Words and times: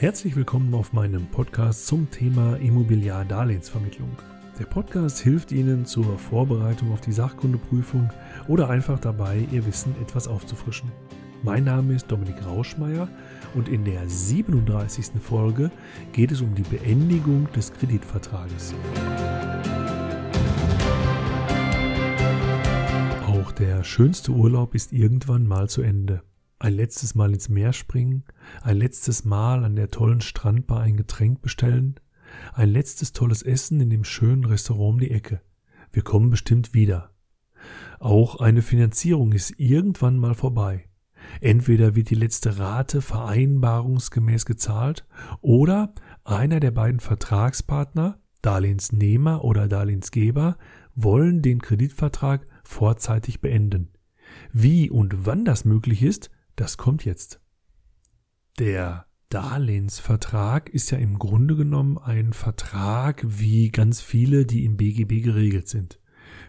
Herzlich 0.00 0.36
willkommen 0.36 0.74
auf 0.74 0.92
meinem 0.92 1.26
Podcast 1.26 1.88
zum 1.88 2.08
Thema 2.08 2.54
Immobiliardarlehensvermittlung. 2.58 4.16
Der 4.56 4.66
Podcast 4.66 5.18
hilft 5.18 5.50
Ihnen 5.50 5.86
zur 5.86 6.16
Vorbereitung 6.20 6.92
auf 6.92 7.00
die 7.00 7.10
Sachkundeprüfung 7.10 8.08
oder 8.46 8.70
einfach 8.70 9.00
dabei, 9.00 9.44
Ihr 9.50 9.66
Wissen 9.66 9.96
etwas 10.00 10.28
aufzufrischen. 10.28 10.92
Mein 11.42 11.64
Name 11.64 11.94
ist 11.94 12.06
Dominik 12.06 12.46
Rauschmeier 12.46 13.08
und 13.56 13.68
in 13.68 13.84
der 13.84 14.08
37. 14.08 15.20
Folge 15.20 15.68
geht 16.12 16.30
es 16.30 16.42
um 16.42 16.54
die 16.54 16.62
Beendigung 16.62 17.48
des 17.56 17.72
Kreditvertrages. 17.72 18.76
Auch 23.26 23.50
der 23.50 23.82
schönste 23.82 24.30
Urlaub 24.30 24.76
ist 24.76 24.92
irgendwann 24.92 25.44
mal 25.44 25.68
zu 25.68 25.82
Ende. 25.82 26.22
Ein 26.60 26.74
letztes 26.74 27.14
Mal 27.14 27.32
ins 27.32 27.48
Meer 27.48 27.72
springen, 27.72 28.24
ein 28.62 28.76
letztes 28.76 29.24
Mal 29.24 29.64
an 29.64 29.76
der 29.76 29.90
tollen 29.90 30.20
Strandbar 30.20 30.80
ein 30.80 30.96
Getränk 30.96 31.40
bestellen, 31.40 32.00
ein 32.52 32.68
letztes 32.70 33.12
tolles 33.12 33.42
Essen 33.42 33.80
in 33.80 33.90
dem 33.90 34.02
schönen 34.02 34.44
Restaurant 34.44 34.94
um 34.94 35.00
die 35.00 35.12
Ecke. 35.12 35.40
Wir 35.92 36.02
kommen 36.02 36.30
bestimmt 36.30 36.74
wieder. 36.74 37.12
Auch 38.00 38.40
eine 38.40 38.62
Finanzierung 38.62 39.32
ist 39.32 39.54
irgendwann 39.58 40.18
mal 40.18 40.34
vorbei. 40.34 40.88
Entweder 41.40 41.94
wird 41.94 42.10
die 42.10 42.16
letzte 42.16 42.58
Rate 42.58 43.02
vereinbarungsgemäß 43.02 44.44
gezahlt 44.44 45.06
oder 45.40 45.94
einer 46.24 46.58
der 46.58 46.72
beiden 46.72 47.00
Vertragspartner, 47.00 48.18
Darlehensnehmer 48.42 49.44
oder 49.44 49.68
Darlehensgeber, 49.68 50.58
wollen 50.94 51.42
den 51.42 51.60
Kreditvertrag 51.60 52.46
vorzeitig 52.64 53.40
beenden. 53.40 53.90
Wie 54.52 54.90
und 54.90 55.26
wann 55.26 55.44
das 55.44 55.64
möglich 55.64 56.02
ist, 56.02 56.30
das 56.60 56.76
kommt 56.76 57.04
jetzt. 57.04 57.40
Der 58.58 59.06
Darlehensvertrag 59.28 60.68
ist 60.70 60.90
ja 60.90 60.98
im 60.98 61.18
Grunde 61.18 61.54
genommen 61.54 61.98
ein 61.98 62.32
Vertrag 62.32 63.22
wie 63.26 63.70
ganz 63.70 64.00
viele, 64.00 64.46
die 64.46 64.64
im 64.64 64.76
BGB 64.76 65.22
geregelt 65.22 65.68
sind. 65.68 66.00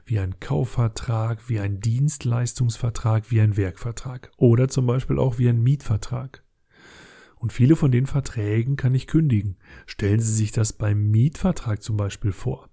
Wie 0.05 0.19
ein 0.19 0.39
Kaufvertrag, 0.39 1.49
wie 1.49 1.59
ein 1.59 1.79
Dienstleistungsvertrag, 1.79 3.29
wie 3.31 3.41
ein 3.41 3.57
Werkvertrag 3.57 4.31
oder 4.37 4.67
zum 4.67 4.87
Beispiel 4.87 5.19
auch 5.19 5.37
wie 5.37 5.49
ein 5.49 5.61
Mietvertrag. 5.61 6.43
Und 7.35 7.53
viele 7.53 7.75
von 7.75 7.91
den 7.91 8.05
Verträgen 8.05 8.75
kann 8.75 8.95
ich 8.95 9.07
kündigen. 9.07 9.57
Stellen 9.85 10.19
Sie 10.19 10.33
sich 10.33 10.51
das 10.51 10.73
beim 10.73 11.11
Mietvertrag 11.11 11.83
zum 11.83 11.97
Beispiel 11.97 12.31
vor. 12.31 12.69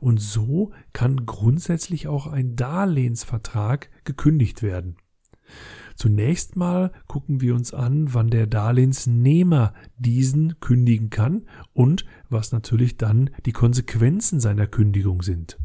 Und 0.00 0.20
so 0.20 0.72
kann 0.92 1.26
grundsätzlich 1.26 2.08
auch 2.08 2.26
ein 2.26 2.56
Darlehensvertrag 2.56 3.90
gekündigt 4.04 4.62
werden. 4.62 4.96
Zunächst 5.96 6.56
mal 6.56 6.92
gucken 7.06 7.40
wir 7.40 7.54
uns 7.54 7.72
an, 7.72 8.12
wann 8.12 8.28
der 8.28 8.46
Darlehensnehmer 8.46 9.72
diesen 9.98 10.60
kündigen 10.60 11.08
kann 11.10 11.46
und 11.72 12.04
was 12.28 12.52
natürlich 12.52 12.98
dann 12.98 13.30
die 13.46 13.52
Konsequenzen 13.52 14.38
seiner 14.38 14.66
Kündigung 14.66 15.22
sind. 15.22 15.58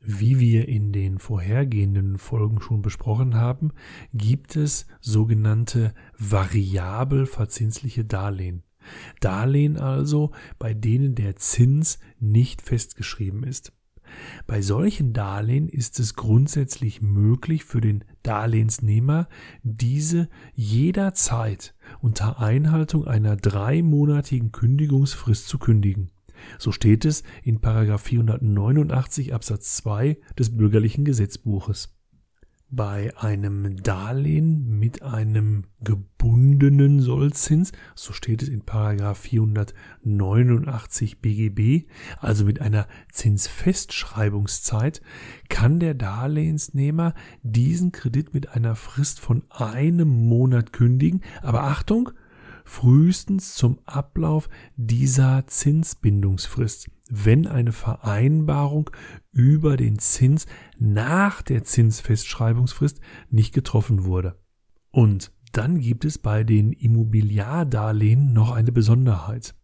Wie 0.00 0.38
wir 0.38 0.68
in 0.68 0.92
den 0.92 1.18
vorhergehenden 1.18 2.18
Folgen 2.18 2.60
schon 2.60 2.80
besprochen 2.80 3.34
haben, 3.34 3.72
gibt 4.14 4.54
es 4.54 4.86
sogenannte 5.00 5.92
variabel 6.16 7.26
verzinsliche 7.26 8.04
Darlehen. 8.04 8.62
Darlehen 9.20 9.76
also, 9.76 10.30
bei 10.60 10.72
denen 10.74 11.16
der 11.16 11.36
Zins 11.36 11.98
nicht 12.20 12.62
festgeschrieben 12.62 13.42
ist. 13.42 13.72
Bei 14.46 14.62
solchen 14.62 15.12
Darlehen 15.12 15.68
ist 15.68 16.00
es 16.00 16.14
grundsätzlich 16.14 17.02
möglich 17.02 17.64
für 17.64 17.80
den 17.80 18.04
Darlehensnehmer, 18.22 19.28
diese 19.62 20.28
jederzeit 20.54 21.74
unter 22.00 22.40
Einhaltung 22.40 23.06
einer 23.06 23.36
dreimonatigen 23.36 24.52
Kündigungsfrist 24.52 25.48
zu 25.48 25.58
kündigen. 25.58 26.10
So 26.58 26.72
steht 26.72 27.04
es 27.04 27.24
in 27.42 27.60
489 27.60 29.34
Absatz 29.34 29.76
2 29.76 30.18
des 30.38 30.56
bürgerlichen 30.56 31.04
Gesetzbuches 31.04 31.97
bei 32.70 33.16
einem 33.16 33.82
Darlehen 33.82 34.78
mit 34.78 35.02
einem 35.02 35.64
gebundenen 35.80 37.00
Sollzins, 37.00 37.72
so 37.94 38.12
steht 38.12 38.42
es 38.42 38.48
in 38.48 38.60
Paragraph 38.62 39.18
489 39.18 41.20
BGB, 41.20 41.86
also 42.18 42.44
mit 42.44 42.60
einer 42.60 42.86
Zinsfestschreibungszeit, 43.10 45.00
kann 45.48 45.80
der 45.80 45.94
Darlehensnehmer 45.94 47.14
diesen 47.42 47.90
Kredit 47.90 48.34
mit 48.34 48.50
einer 48.50 48.74
Frist 48.74 49.18
von 49.18 49.44
einem 49.50 50.28
Monat 50.28 50.74
kündigen, 50.74 51.22
aber 51.42 51.64
Achtung, 51.64 52.10
frühestens 52.64 53.54
zum 53.54 53.78
Ablauf 53.86 54.50
dieser 54.76 55.46
Zinsbindungsfrist 55.46 56.90
wenn 57.08 57.46
eine 57.46 57.72
Vereinbarung 57.72 58.90
über 59.32 59.76
den 59.76 59.98
Zins 59.98 60.46
nach 60.78 61.42
der 61.42 61.64
Zinsfestschreibungsfrist 61.64 63.00
nicht 63.30 63.54
getroffen 63.54 64.04
wurde. 64.04 64.38
Und 64.90 65.32
dann 65.52 65.80
gibt 65.80 66.04
es 66.04 66.18
bei 66.18 66.44
den 66.44 66.72
Immobiliardarlehen 66.72 68.32
noch 68.32 68.52
eine 68.52 68.72
Besonderheit. 68.72 69.54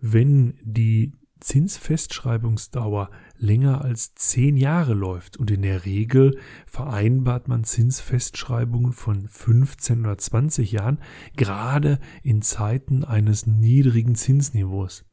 Wenn 0.00 0.54
die 0.62 1.12
Zinsfestschreibungsdauer 1.40 3.10
länger 3.36 3.82
als 3.82 4.14
zehn 4.14 4.56
Jahre 4.56 4.94
läuft 4.94 5.36
und 5.36 5.50
in 5.50 5.60
der 5.60 5.84
Regel 5.84 6.38
vereinbart 6.66 7.48
man 7.48 7.64
Zinsfestschreibungen 7.64 8.92
von 8.92 9.28
15 9.28 10.00
oder 10.00 10.16
20 10.16 10.72
Jahren, 10.72 11.00
gerade 11.36 11.98
in 12.22 12.40
Zeiten 12.40 13.04
eines 13.04 13.46
niedrigen 13.46 14.14
Zinsniveaus, 14.14 15.04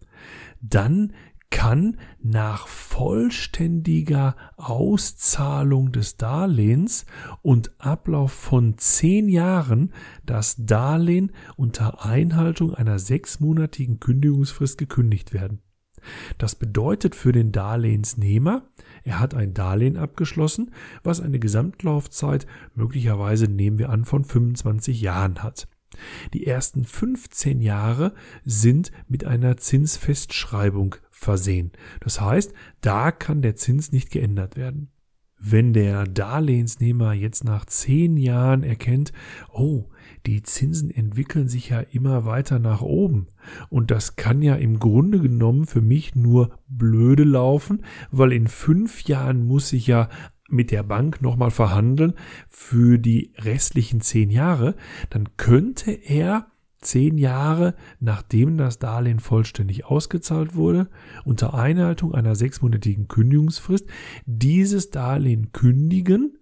dann 0.62 1.14
kann 1.52 1.98
nach 2.24 2.68
vollständiger 2.68 4.36
Auszahlung 4.58 5.92
des 5.92 6.18
Darlehens 6.18 7.06
und 7.44 7.80
Ablauf 7.80 8.32
von 8.32 8.78
zehn 8.78 9.30
Jahren 9.30 9.94
das 10.26 10.56
Darlehen 10.58 11.34
unter 11.58 12.04
Einhaltung 12.04 12.74
einer 12.74 12.98
sechsmonatigen 12.98 14.00
Kündigungsfrist 14.00 14.80
gekündigt 14.80 15.34
werden. 15.34 15.62
Das 16.40 16.56
bedeutet 16.56 17.16
für 17.16 17.32
den 17.32 17.52
Darlehensnehmer, 17.52 18.64
er 19.04 19.20
hat 19.20 19.36
ein 19.36 19.54
Darlehen 19.54 19.98
abgeschlossen, 19.98 20.72
was 21.04 21.22
eine 21.22 21.38
Gesamtlaufzeit 21.38 22.48
möglicherweise 22.74 23.46
nehmen 23.46 23.78
wir 23.78 23.90
an 23.90 24.06
von 24.06 24.24
25 24.26 25.00
Jahren 25.00 25.44
hat. 25.44 25.68
Die 26.34 26.48
ersten 26.48 26.86
15 26.86 27.62
Jahre 27.62 28.14
sind 28.46 28.92
mit 29.08 29.26
einer 29.26 29.58
Zinsfestschreibung 29.58 30.96
versehen. 31.22 31.72
Das 32.02 32.20
heißt, 32.20 32.54
da 32.82 33.12
kann 33.12 33.42
der 33.42 33.56
Zins 33.56 33.92
nicht 33.92 34.12
geändert 34.12 34.58
werden. 34.58 34.90
Wenn 35.44 35.74
der 35.74 36.06
Darlehensnehmer 36.06 37.14
jetzt 37.14 37.44
nach 37.44 37.66
zehn 37.66 38.16
Jahren 38.16 38.62
erkennt, 38.62 39.12
oh, 39.52 39.90
die 40.28 40.44
Zinsen 40.44 40.92
entwickeln 40.92 41.48
sich 41.48 41.70
ja 41.70 41.80
immer 41.80 42.26
weiter 42.26 42.60
nach 42.60 42.82
oben. 42.82 43.28
Und 43.70 43.90
das 43.90 44.16
kann 44.16 44.44
ja 44.44 44.54
im 44.56 44.78
Grunde 44.78 45.20
genommen 45.20 45.66
für 45.66 45.82
mich 45.82 46.14
nur 46.14 46.60
blöde 46.68 47.24
laufen, 47.24 47.84
weil 48.12 48.34
in 48.34 48.48
fünf 48.48 49.02
Jahren 49.04 49.44
muss 49.44 49.74
ich 49.74 49.88
ja 49.88 50.10
mit 50.48 50.70
der 50.70 50.84
Bank 50.84 51.22
nochmal 51.22 51.50
verhandeln 51.50 52.14
für 52.48 53.00
die 53.00 53.34
restlichen 53.38 54.02
zehn 54.02 54.30
Jahre, 54.30 54.76
dann 55.10 55.30
könnte 55.38 55.92
er 55.92 56.51
zehn 56.82 57.18
Jahre 57.18 57.76
nachdem 58.00 58.58
das 58.58 58.80
Darlehen 58.80 59.20
vollständig 59.20 59.86
ausgezahlt 59.86 60.56
wurde, 60.56 60.90
unter 61.24 61.54
Einhaltung 61.54 62.14
einer 62.14 62.36
sechsmonatigen 62.36 63.08
Kündigungsfrist, 63.08 63.88
dieses 64.26 64.90
Darlehen 64.90 65.52
kündigen. 65.52 66.38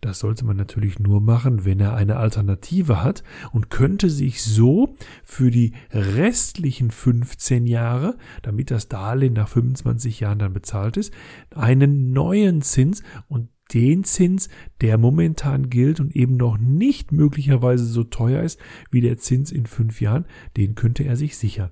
Das 0.00 0.18
sollte 0.18 0.44
man 0.44 0.58
natürlich 0.58 0.98
nur 0.98 1.22
machen, 1.22 1.64
wenn 1.64 1.80
er 1.80 1.94
eine 1.94 2.16
Alternative 2.16 3.02
hat 3.02 3.24
und 3.52 3.70
könnte 3.70 4.10
sich 4.10 4.42
so 4.42 4.96
für 5.22 5.50
die 5.50 5.72
restlichen 5.92 6.90
15 6.90 7.66
Jahre, 7.66 8.16
damit 8.42 8.70
das 8.70 8.88
Darlehen 8.88 9.32
nach 9.32 9.48
25 9.48 10.20
Jahren 10.20 10.38
dann 10.38 10.52
bezahlt 10.52 10.98
ist, 10.98 11.14
einen 11.54 12.12
neuen 12.12 12.60
Zins 12.60 13.02
und 13.28 13.48
den 13.72 14.04
Zins, 14.04 14.48
der 14.80 14.98
momentan 14.98 15.70
gilt 15.70 16.00
und 16.00 16.14
eben 16.14 16.36
noch 16.36 16.58
nicht 16.58 17.12
möglicherweise 17.12 17.84
so 17.84 18.04
teuer 18.04 18.42
ist 18.42 18.60
wie 18.90 19.00
der 19.00 19.18
Zins 19.18 19.50
in 19.52 19.66
fünf 19.66 20.00
Jahren, 20.00 20.26
den 20.56 20.74
könnte 20.74 21.04
er 21.04 21.16
sich 21.16 21.36
sichern. 21.36 21.70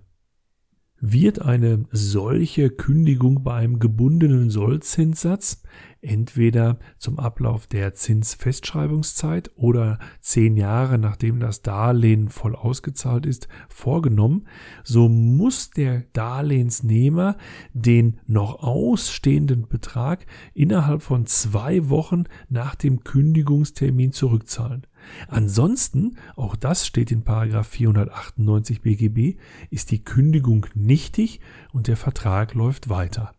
Wird 1.05 1.43
eine 1.43 1.85
solche 1.91 2.71
Kündigung 2.71 3.43
bei 3.43 3.55
einem 3.55 3.81
gebundenen 3.81 4.51
Sollzinssatz 4.51 5.61
entweder 6.01 6.79
zum 6.97 7.19
Ablauf 7.19 7.67
der 7.67 7.93
Zinsfestschreibungszeit 7.93 9.51
oder 9.57 9.99
zehn 10.21 10.57
Jahre 10.57 10.99
nachdem 10.99 11.41
das 11.41 11.63
Darlehen 11.63 12.29
voll 12.29 12.55
ausgezahlt 12.55 13.27
ist, 13.27 13.49
vorgenommen, 13.69 14.47
so 14.85 15.09
muss 15.09 15.71
der 15.71 16.05
Darlehensnehmer 16.13 17.37
den 17.73 18.21
noch 18.29 18.63
ausstehenden 18.63 19.67
Betrag 19.67 20.25
innerhalb 20.55 21.03
von 21.03 21.27
zwei 21.27 21.89
Wochen 21.89 22.27
nach 22.49 22.77
dem 22.77 23.03
Kündigungstermin 23.03 24.13
zurückzahlen. 24.13 24.87
Ansonsten, 25.29 26.17
auch 26.37 26.57
das 26.57 26.87
steht 26.87 27.11
in 27.11 27.25
498 27.25 28.83
BGB, 28.83 29.39
ist 29.71 29.91
die 29.91 30.05
Kündigung 30.05 30.67
nichtig 30.75 31.41
und 31.73 31.89
der 31.89 31.97
Vertrag 31.97 32.55
läuft 32.55 32.89
weiter. 32.89 33.33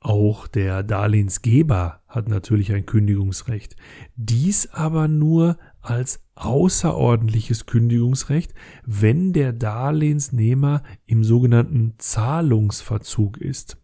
Auch 0.00 0.46
der 0.46 0.84
Darlehensgeber 0.84 2.02
hat 2.06 2.28
natürlich 2.28 2.72
ein 2.72 2.86
Kündigungsrecht. 2.86 3.74
Dies 4.14 4.72
aber 4.72 5.08
nur 5.08 5.58
als 5.80 6.24
außerordentliches 6.36 7.66
Kündigungsrecht, 7.66 8.54
wenn 8.84 9.32
der 9.32 9.52
Darlehensnehmer 9.52 10.82
im 11.04 11.24
sogenannten 11.24 11.94
Zahlungsverzug 11.98 13.38
ist. 13.38 13.76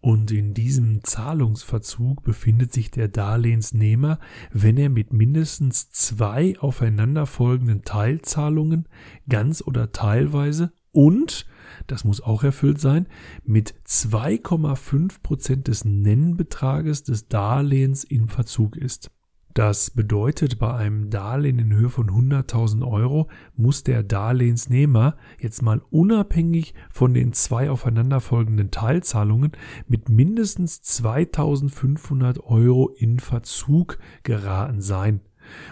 Und 0.00 0.30
in 0.30 0.54
diesem 0.54 1.02
Zahlungsverzug 1.02 2.22
befindet 2.22 2.72
sich 2.72 2.90
der 2.90 3.08
Darlehensnehmer, 3.08 4.20
wenn 4.52 4.76
er 4.76 4.90
mit 4.90 5.12
mindestens 5.12 5.90
zwei 5.90 6.58
aufeinanderfolgenden 6.60 7.82
Teilzahlungen 7.82 8.86
ganz 9.28 9.60
oder 9.60 9.90
teilweise 9.90 10.72
und 10.92 11.46
das 11.86 12.04
muss 12.04 12.20
auch 12.20 12.42
erfüllt 12.42 12.80
sein, 12.80 13.06
mit 13.44 13.74
2,5 13.86 15.22
Prozent 15.22 15.68
des 15.68 15.84
Nennbetrages 15.84 17.02
des 17.02 17.28
Darlehens 17.28 18.04
in 18.04 18.28
Verzug 18.28 18.76
ist. 18.76 19.10
Das 19.54 19.90
bedeutet, 19.90 20.58
bei 20.58 20.72
einem 20.72 21.10
Darlehen 21.10 21.58
in 21.58 21.74
Höhe 21.74 21.88
von 21.88 22.10
100.000 22.10 22.86
Euro 22.86 23.28
muss 23.56 23.82
der 23.82 24.02
Darlehensnehmer 24.02 25.16
jetzt 25.40 25.62
mal 25.62 25.82
unabhängig 25.90 26.74
von 26.90 27.12
den 27.14 27.32
zwei 27.32 27.70
aufeinanderfolgenden 27.70 28.70
Teilzahlungen 28.70 29.52
mit 29.86 30.08
mindestens 30.08 30.80
2.500 30.82 32.44
Euro 32.44 32.88
in 32.88 33.18
Verzug 33.18 33.98
geraten 34.22 34.80
sein. 34.80 35.22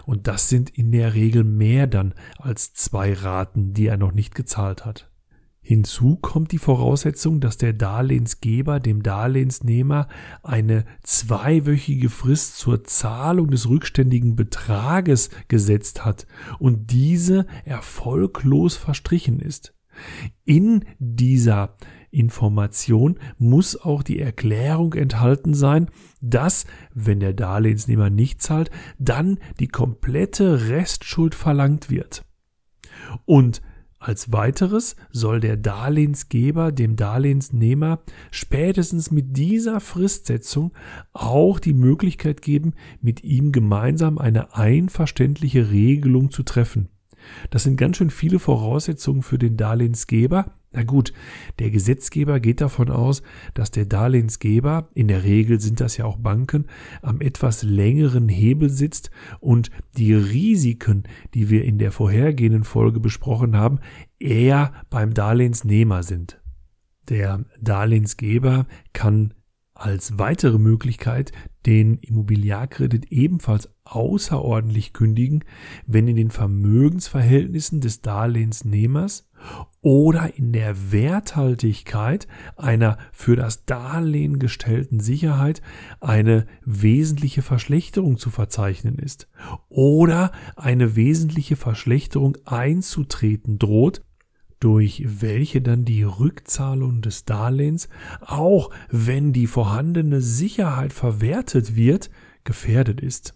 Und 0.04 0.26
das 0.26 0.48
sind 0.48 0.70
in 0.70 0.90
der 0.90 1.14
Regel 1.14 1.44
mehr 1.44 1.86
dann 1.86 2.14
als 2.38 2.72
zwei 2.72 3.12
Raten, 3.12 3.74
die 3.74 3.86
er 3.86 3.98
noch 3.98 4.12
nicht 4.12 4.34
gezahlt 4.34 4.84
hat. 4.84 5.10
Hinzu 5.68 6.14
kommt 6.14 6.52
die 6.52 6.58
Voraussetzung, 6.58 7.40
dass 7.40 7.56
der 7.56 7.72
Darlehensgeber 7.72 8.78
dem 8.78 9.02
Darlehensnehmer 9.02 10.06
eine 10.44 10.84
zweiwöchige 11.02 12.08
Frist 12.08 12.56
zur 12.56 12.84
Zahlung 12.84 13.50
des 13.50 13.68
rückständigen 13.68 14.36
Betrages 14.36 15.28
gesetzt 15.48 16.04
hat 16.04 16.28
und 16.60 16.92
diese 16.92 17.48
erfolglos 17.64 18.76
verstrichen 18.76 19.40
ist. 19.40 19.74
In 20.44 20.84
dieser 21.00 21.74
Information 22.12 23.18
muss 23.36 23.74
auch 23.74 24.04
die 24.04 24.20
Erklärung 24.20 24.94
enthalten 24.94 25.52
sein, 25.52 25.90
dass, 26.20 26.66
wenn 26.94 27.18
der 27.18 27.32
Darlehensnehmer 27.32 28.08
nicht 28.08 28.40
zahlt, 28.40 28.70
dann 29.00 29.40
die 29.58 29.66
komplette 29.66 30.68
Restschuld 30.68 31.34
verlangt 31.34 31.90
wird. 31.90 32.24
Und 33.24 33.62
als 34.06 34.32
weiteres 34.32 34.94
soll 35.10 35.40
der 35.40 35.56
Darlehensgeber 35.56 36.70
dem 36.70 36.94
Darlehensnehmer 36.94 37.98
spätestens 38.30 39.10
mit 39.10 39.36
dieser 39.36 39.80
Fristsetzung 39.80 40.72
auch 41.12 41.58
die 41.58 41.72
Möglichkeit 41.72 42.40
geben, 42.40 42.74
mit 43.00 43.24
ihm 43.24 43.50
gemeinsam 43.50 44.18
eine 44.18 44.54
einverständliche 44.54 45.72
Regelung 45.72 46.30
zu 46.30 46.44
treffen. 46.44 46.88
Das 47.50 47.64
sind 47.64 47.76
ganz 47.78 47.96
schön 47.96 48.10
viele 48.10 48.38
Voraussetzungen 48.38 49.22
für 49.24 49.38
den 49.38 49.56
Darlehensgeber, 49.56 50.52
na 50.76 50.82
gut, 50.82 51.14
der 51.58 51.70
Gesetzgeber 51.70 52.38
geht 52.38 52.60
davon 52.60 52.90
aus, 52.90 53.22
dass 53.54 53.70
der 53.70 53.86
Darlehensgeber, 53.86 54.90
in 54.92 55.08
der 55.08 55.24
Regel 55.24 55.58
sind 55.58 55.80
das 55.80 55.96
ja 55.96 56.04
auch 56.04 56.18
Banken, 56.18 56.66
am 57.00 57.22
etwas 57.22 57.62
längeren 57.62 58.28
Hebel 58.28 58.68
sitzt 58.68 59.10
und 59.40 59.70
die 59.96 60.12
Risiken, 60.12 61.04
die 61.32 61.48
wir 61.48 61.64
in 61.64 61.78
der 61.78 61.92
vorhergehenden 61.92 62.64
Folge 62.64 63.00
besprochen 63.00 63.56
haben, 63.56 63.80
eher 64.18 64.74
beim 64.90 65.14
Darlehensnehmer 65.14 66.02
sind. 66.02 66.40
Der 67.08 67.44
Darlehensgeber 67.58 68.66
kann 68.92 69.32
als 69.76 70.18
weitere 70.18 70.58
Möglichkeit 70.58 71.32
den 71.66 71.98
Immobiliarkredit 71.98 73.12
ebenfalls 73.12 73.68
außerordentlich 73.84 74.92
kündigen, 74.92 75.44
wenn 75.86 76.08
in 76.08 76.16
den 76.16 76.30
Vermögensverhältnissen 76.30 77.80
des 77.80 78.00
Darlehensnehmers 78.00 79.28
oder 79.82 80.36
in 80.36 80.52
der 80.52 80.92
Werthaltigkeit 80.92 82.26
einer 82.56 82.98
für 83.12 83.36
das 83.36 83.66
Darlehen 83.66 84.38
gestellten 84.38 84.98
Sicherheit 84.98 85.60
eine 86.00 86.46
wesentliche 86.64 87.42
Verschlechterung 87.42 88.16
zu 88.16 88.30
verzeichnen 88.30 88.98
ist 88.98 89.28
oder 89.68 90.32
eine 90.56 90.96
wesentliche 90.96 91.56
Verschlechterung 91.56 92.38
einzutreten 92.44 93.58
droht, 93.58 94.02
durch 94.60 95.04
welche 95.06 95.60
dann 95.60 95.84
die 95.84 96.02
Rückzahlung 96.02 97.02
des 97.02 97.24
Darlehens, 97.24 97.88
auch 98.20 98.70
wenn 98.90 99.32
die 99.32 99.46
vorhandene 99.46 100.20
Sicherheit 100.20 100.92
verwertet 100.92 101.76
wird, 101.76 102.10
gefährdet 102.44 103.00
ist. 103.00 103.34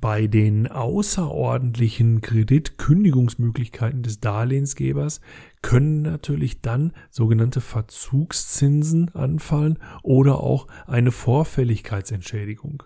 Bei 0.00 0.26
den 0.26 0.66
außerordentlichen 0.66 2.22
Kreditkündigungsmöglichkeiten 2.22 4.02
des 4.02 4.18
Darlehensgebers 4.18 5.20
können 5.62 6.02
natürlich 6.02 6.60
dann 6.60 6.92
sogenannte 7.08 7.60
Verzugszinsen 7.60 9.14
anfallen 9.14 9.78
oder 10.02 10.40
auch 10.40 10.66
eine 10.88 11.12
Vorfälligkeitsentschädigung. 11.12 12.82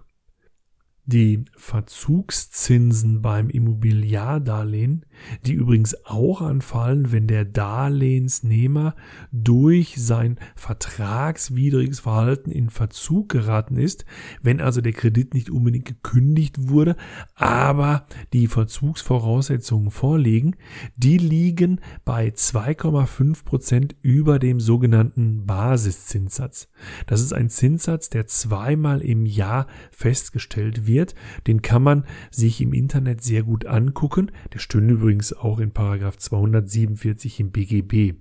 Die 1.09 1.45
Verzugszinsen 1.57 3.23
beim 3.23 3.49
Immobiliardarlehen, 3.49 5.07
die 5.47 5.53
übrigens 5.53 5.95
auch 6.05 6.41
anfallen, 6.41 7.13
wenn 7.13 7.29
der 7.29 7.45
Darlehensnehmer 7.45 8.97
durch 9.31 9.95
sein 9.99 10.37
vertragswidriges 10.57 12.01
Verhalten 12.01 12.51
in 12.51 12.71
Verzug 12.71 13.29
geraten 13.29 13.77
ist, 13.77 14.05
wenn 14.43 14.61
also 14.61 14.81
der 14.81 14.95
Kredit 14.95 15.33
nicht 15.33 15.49
unbedingt 15.49 15.85
gekündigt 15.85 16.69
wurde, 16.71 16.97
aber 17.37 18.07
die 18.33 18.49
Verzugsvoraussetzungen 18.49 19.93
vorliegen, 19.93 20.57
die 20.97 21.19
liegen 21.19 21.81
bei 22.05 22.31
2,5 22.31 23.45
Prozent 23.45 23.95
über 24.03 24.41
dem 24.41 24.59
sogenannten 24.59 25.47
Basiszinssatz. 25.47 26.69
Das 27.07 27.21
ist 27.21 27.33
ein 27.33 27.49
Zinssatz, 27.49 28.11
der 28.11 28.27
zweimal 28.27 29.03
im 29.03 29.25
Jahr 29.25 29.69
festgestellt 29.93 30.89
wird 30.89 30.96
wird. 30.97 31.15
Den 31.47 31.63
kann 31.63 31.83
man 31.83 32.05
sich 32.31 32.61
im 32.61 32.73
Internet 32.73 33.23
sehr 33.23 33.43
gut 33.43 33.67
angucken. 33.67 34.31
Der 34.55 34.59
stünde 34.59 34.95
übrigens 34.95 35.33
auch 35.33 35.59
in 35.59 35.73
Paragraph 35.73 36.17
247 36.17 37.41
im 37.41 37.51
BGB. 37.51 38.15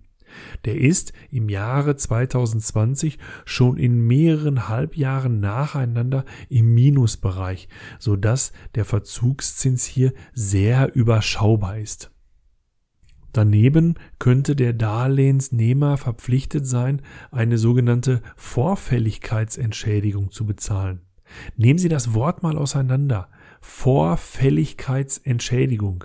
Der 0.66 0.78
ist 0.78 1.14
im 1.32 1.48
Jahre 1.48 1.96
2020 1.96 3.20
schon 3.46 3.78
in 3.78 4.06
mehreren 4.06 4.68
Halbjahren 4.68 5.40
nacheinander 5.40 6.26
im 6.50 6.74
Minusbereich, 6.74 7.70
so 8.00 8.18
dass 8.18 8.52
der 8.74 8.84
Verzugszins 8.84 9.86
hier 9.86 10.14
sehr 10.34 10.94
überschaubar 10.94 11.78
ist. 11.80 12.12
Daneben 13.36 13.96
könnte 14.18 14.56
der 14.56 14.72
Darlehensnehmer 14.72 15.98
verpflichtet 15.98 16.66
sein, 16.66 17.02
eine 17.32 17.58
sogenannte 17.58 18.22
Vorfälligkeitsentschädigung 18.38 20.32
zu 20.32 20.46
bezahlen. 20.46 21.02
Nehmen 21.56 21.80
Sie 21.80 21.90
das 21.90 22.14
Wort 22.14 22.44
mal 22.44 22.56
auseinander. 22.58 23.30
Vorfälligkeitsentschädigung. 23.62 26.04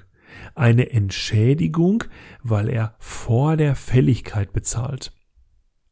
Eine 0.54 0.90
Entschädigung, 0.90 2.04
weil 2.42 2.68
er 2.68 2.94
vor 2.98 3.56
der 3.56 3.74
Fälligkeit 3.74 4.52
bezahlt. 4.52 5.12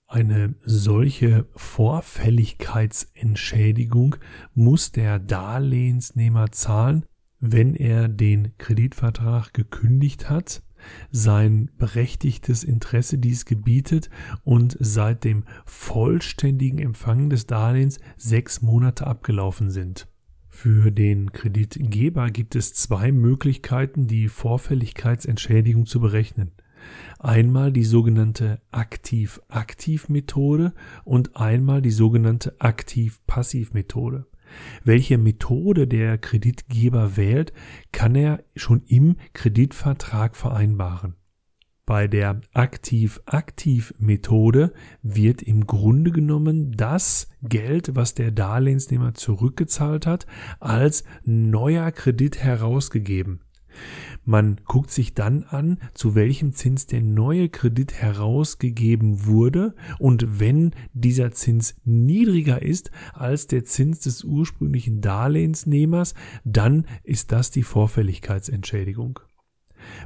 Eine 0.07 0.55
solche 0.63 1.47
Vorfälligkeitsentschädigung 1.55 4.17
muss 4.55 4.93
der 4.93 5.19
Darlehensnehmer 5.19 6.53
zahlen, 6.53 7.05
wenn 7.41 7.75
er 7.75 8.09
den 8.09 8.57
Kreditvertrag 8.57 9.53
gekündigt 9.53 10.31
hat 10.31 10.63
sein 11.11 11.71
berechtigtes 11.79 12.65
Interesse 12.65 13.19
dies 13.19 13.45
gebietet 13.45 14.11
und 14.45 14.77
seit 14.81 15.25
dem 15.25 15.45
vollständigen 15.65 16.79
Empfang 16.79 17.31
des 17.31 17.47
Darlehens 17.47 18.01
sechs 18.17 18.63
Monate 18.63 19.07
abgelaufen 19.07 19.71
sind. 19.71 20.09
Für 20.49 20.91
den 20.91 21.33
Kreditgeber 21.33 22.31
gibt 22.31 22.57
es 22.57 22.75
zwei 22.75 23.13
Möglichkeiten, 23.13 24.09
die 24.09 24.29
Vorfälligkeitsentschädigung 24.29 25.87
zu 25.87 26.01
berechnen. 26.01 26.51
Einmal 27.19 27.73
die 27.73 27.85
sogenannte 27.85 28.61
Aktiv-Aktiv-Methode 28.71 30.73
und 31.05 31.37
einmal 31.37 31.83
die 31.83 31.91
sogenannte 31.91 32.55
Aktiv-Passiv-Methode. 32.61 34.27
Welche 34.85 35.19
Methode 35.19 35.87
der 35.87 36.19
Kreditgeber 36.19 37.17
wählt, 37.17 37.53
kann 37.93 38.15
er 38.15 38.45
schon 38.57 38.83
im 38.87 39.17
Kreditvertrag 39.33 40.37
vereinbaren. 40.37 41.15
Bei 41.89 42.07
der 42.07 42.41
Aktiv-Aktiv-Methode 42.53 44.75
wird 45.03 45.41
im 45.41 45.67
Grunde 45.67 46.11
genommen 46.11 46.73
das 46.73 47.31
Geld, 47.41 47.97
was 47.97 48.13
der 48.13 48.31
Darlehensnehmer 48.31 49.15
zurückgezahlt 49.15 50.07
hat, 50.07 50.27
als 50.61 51.05
neuer 51.25 51.91
Kredit 51.91 52.45
herausgegeben. 52.45 53.41
Man 54.25 54.61
guckt 54.67 54.91
sich 54.91 55.15
dann 55.15 55.45
an, 55.45 55.79
zu 55.95 56.15
welchem 56.15 56.53
Zins 56.53 56.87
der 56.87 57.01
neue 57.01 57.49
Kredit 57.49 57.95
herausgegeben 57.95 59.27
wurde 59.27 59.75
und 59.99 60.41
wenn 60.41 60.73
dieser 60.93 61.31
Zins 61.33 61.77
niedriger 61.85 62.61
ist 62.63 62.91
als 63.15 63.47
der 63.47 63.65
Zins 63.65 64.01
des 64.01 64.25
ursprünglichen 64.25 65.01
Darlehensnehmers, 65.01 66.15
dann 66.45 66.87
ist 67.05 67.33
das 67.33 67.51
die 67.51 67.63
Vorfälligkeitsentschädigung. 67.63 69.21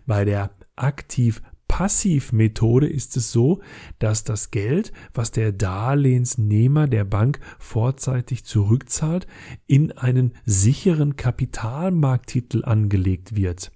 Bei 0.06 0.24
der 0.24 0.50
aktiv 0.76 1.42
Passivmethode 1.72 2.86
ist 2.86 3.16
es 3.16 3.32
so, 3.32 3.62
dass 3.98 4.24
das 4.24 4.50
Geld, 4.50 4.92
was 5.14 5.30
der 5.30 5.52
Darlehensnehmer 5.52 6.86
der 6.86 7.06
Bank 7.06 7.40
vorzeitig 7.58 8.44
zurückzahlt, 8.44 9.26
in 9.66 9.90
einen 9.92 10.34
sicheren 10.44 11.16
Kapitalmarkttitel 11.16 12.62
angelegt 12.62 13.36
wird. 13.36 13.72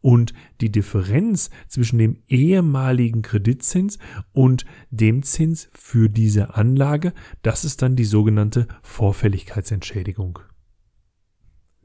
Und 0.00 0.32
die 0.62 0.72
Differenz 0.72 1.50
zwischen 1.68 1.98
dem 1.98 2.22
ehemaligen 2.26 3.20
Kreditzins 3.20 3.98
und 4.32 4.64
dem 4.88 5.22
Zins 5.22 5.68
für 5.74 6.08
diese 6.08 6.54
Anlage, 6.54 7.12
das 7.42 7.66
ist 7.66 7.82
dann 7.82 7.96
die 7.96 8.06
sogenannte 8.06 8.66
Vorfälligkeitsentschädigung. 8.80 10.38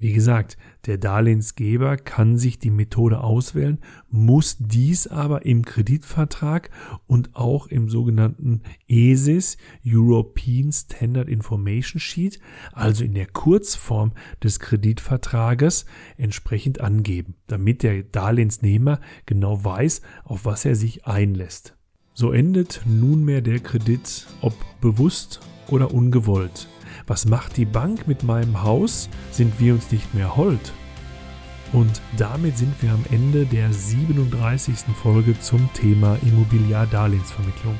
Wie 0.01 0.13
gesagt, 0.13 0.57
der 0.87 0.97
Darlehensgeber 0.97 1.95
kann 1.95 2.35
sich 2.35 2.57
die 2.57 2.71
Methode 2.71 3.21
auswählen, 3.23 3.77
muss 4.09 4.57
dies 4.57 5.05
aber 5.05 5.45
im 5.45 5.63
Kreditvertrag 5.63 6.71
und 7.05 7.35
auch 7.35 7.67
im 7.67 7.87
sogenannten 7.87 8.63
ESIS, 8.87 9.57
European 9.85 10.71
Standard 10.71 11.29
Information 11.29 11.99
Sheet, 11.99 12.39
also 12.73 13.03
in 13.03 13.13
der 13.13 13.27
Kurzform 13.27 14.13
des 14.43 14.59
Kreditvertrages, 14.59 15.85
entsprechend 16.17 16.81
angeben, 16.81 17.35
damit 17.45 17.83
der 17.83 18.01
Darlehensnehmer 18.01 19.01
genau 19.27 19.63
weiß, 19.63 20.01
auf 20.23 20.45
was 20.45 20.65
er 20.65 20.73
sich 20.73 21.05
einlässt. 21.05 21.77
So 22.15 22.31
endet 22.31 22.81
nunmehr 22.87 23.41
der 23.41 23.59
Kredit, 23.59 24.25
ob 24.41 24.55
bewusst 24.81 25.41
oder 25.67 25.93
ungewollt. 25.93 26.67
Was 27.07 27.25
macht 27.25 27.57
die 27.57 27.65
Bank 27.65 28.07
mit 28.07 28.23
meinem 28.23 28.63
Haus? 28.63 29.09
Sind 29.31 29.59
wir 29.59 29.73
uns 29.73 29.91
nicht 29.91 30.13
mehr 30.13 30.35
hold? 30.35 30.73
Und 31.73 32.01
damit 32.17 32.57
sind 32.57 32.81
wir 32.81 32.91
am 32.91 33.03
Ende 33.11 33.45
der 33.45 33.71
37. 33.71 34.77
Folge 35.01 35.39
zum 35.39 35.69
Thema 35.73 36.17
Immobiliardarlehensvermittlung. 36.23 37.77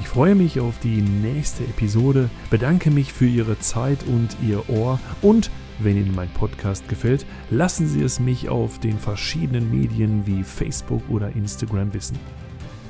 Ich 0.00 0.08
freue 0.08 0.34
mich 0.34 0.58
auf 0.58 0.78
die 0.80 1.02
nächste 1.02 1.64
Episode, 1.64 2.28
bedanke 2.50 2.90
mich 2.90 3.12
für 3.12 3.26
Ihre 3.26 3.58
Zeit 3.58 4.04
und 4.04 4.36
Ihr 4.42 4.68
Ohr 4.68 4.98
und 5.22 5.50
wenn 5.80 5.96
Ihnen 5.96 6.14
mein 6.14 6.30
Podcast 6.30 6.88
gefällt, 6.88 7.26
lassen 7.50 7.86
Sie 7.86 8.02
es 8.02 8.20
mich 8.20 8.48
auf 8.48 8.78
den 8.78 8.98
verschiedenen 8.98 9.70
Medien 9.70 10.26
wie 10.26 10.44
Facebook 10.44 11.02
oder 11.10 11.30
Instagram 11.34 11.92
wissen. 11.92 12.18